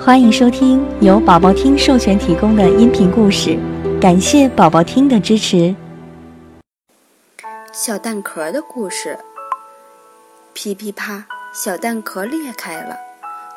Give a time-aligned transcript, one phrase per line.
[0.00, 3.58] 欢迎收听由宝宝听授权提供的音频故事，
[4.00, 5.74] 感谢宝宝听的支持。
[7.72, 9.18] 小蛋壳的故事。
[10.52, 12.96] 噼噼啪，小蛋壳裂开了，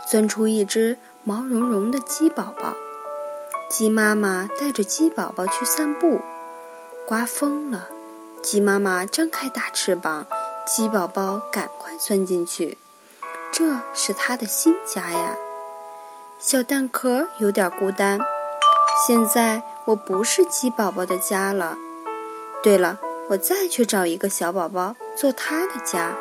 [0.09, 2.73] 钻出一只毛茸茸的鸡宝宝。
[3.69, 6.19] 鸡妈妈带着鸡宝宝去散步，
[7.07, 7.87] 刮风了，
[8.41, 10.25] 鸡妈妈张开大翅膀，
[10.65, 12.79] 鸡宝宝赶快钻进去。
[13.51, 15.35] 这是它的新家呀。
[16.43, 18.19] 小蛋壳有点孤单，
[19.05, 21.77] 现在我不是鸡宝宝的家了。
[22.63, 22.97] 对了，
[23.29, 26.15] 我再去找一个小宝宝做他的家。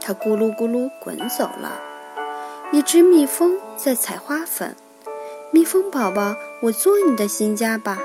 [0.00, 1.80] 它咕噜咕噜滚走了。
[2.70, 4.76] 一只蜜蜂在采花粉。
[5.50, 7.98] 蜜蜂宝宝，我做你的新家吧。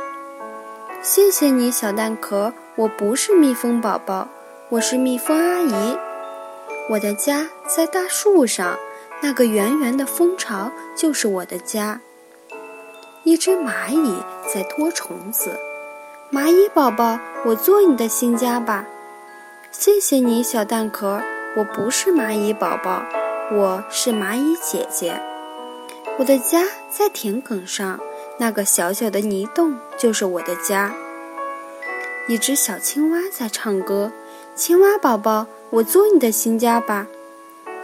[1.03, 2.52] 谢谢你，小蛋壳。
[2.78, 4.28] 我不是蜜蜂宝宝，
[4.70, 6.00] 我是蜜蜂阿姨。
[6.90, 8.80] 我的家在大树上。
[9.23, 12.02] 那个圆圆的蜂巢就是我的家。
[13.23, 14.22] 一只蚂蚁
[14.53, 15.58] 在拖虫子，
[16.30, 18.86] 蚂蚁宝宝，我做你的新家吧。
[19.72, 21.22] 谢谢你，小蛋壳。
[21.56, 23.06] 我不是蚂蚁宝宝，
[23.53, 25.22] 我是蚂蚁姐姐。
[26.17, 28.02] 我的家在田埂上，
[28.40, 30.94] 那个小小的泥洞就是我的家。
[32.28, 34.12] 一只小青蛙在唱歌，
[34.53, 37.08] 青蛙宝宝，我做你的新家吧。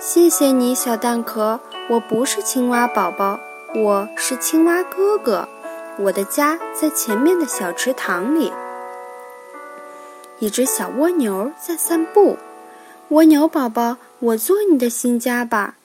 [0.02, 1.60] 谢谢你，小蛋壳。
[1.90, 3.38] 我不是青蛙宝宝，
[3.76, 5.50] 我是青蛙哥哥。
[5.98, 8.54] 我的家在前面的小池塘里。
[10.40, 12.38] 一只小蜗牛在散步。
[13.10, 15.76] 蜗牛宝宝，我做你的新家吧。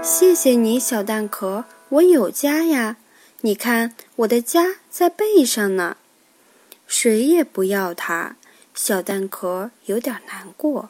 [0.00, 1.66] 谢谢你，小蛋壳。
[1.90, 2.96] 我有家呀。
[3.42, 5.98] 你看，我的家在背上呢。
[6.86, 8.36] 谁也不要它，
[8.72, 10.88] 小蛋壳有点难过。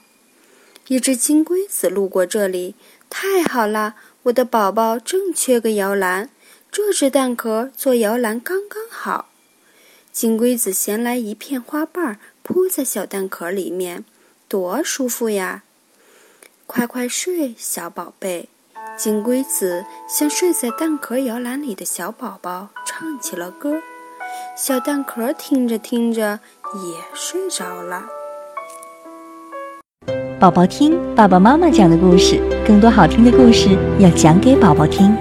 [0.88, 2.74] 一只金龟子路过这里，
[3.08, 3.94] 太好了！
[4.24, 6.30] 我的宝宝正缺个摇篮，
[6.70, 9.28] 这只蛋壳做摇篮刚刚好。
[10.12, 14.04] 金龟子衔来一片花瓣，铺在小蛋壳里面，
[14.48, 15.62] 多舒服呀！
[16.66, 18.48] 快快睡，小宝贝。
[18.96, 23.80] 金龟子向睡在蛋壳摇篮里的小宝宝唱起了歌，
[24.56, 26.40] 小蛋壳听着听着
[26.74, 28.21] 也睡着了。
[30.42, 35.16] 宝宝听爸爸妈妈讲的故事，更多好听的故事要讲给宝宝听。